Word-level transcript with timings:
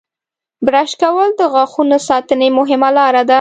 •برش 0.65 0.91
کول 1.01 1.29
د 1.35 1.41
غاښونو 1.53 1.97
ساتنې 2.09 2.47
مهمه 2.57 2.89
لاره 2.97 3.21
ده. 3.27 3.29